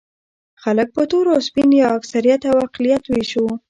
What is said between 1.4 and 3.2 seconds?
سپین او یا اکثریت او اقلیت